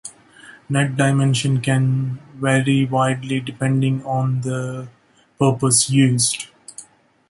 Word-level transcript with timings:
Net 0.67 0.95
dimensions 0.97 1.59
can 1.63 2.17
vary 2.33 2.85
widely 2.87 3.39
depending 3.39 4.03
on 4.03 4.41
the 4.41 4.87
proposed 5.37 5.91
use. 5.91 6.35